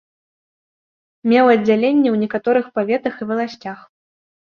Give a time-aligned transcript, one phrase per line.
[1.35, 3.77] Меў аддзяленні ў некаторых паветах і валасцях.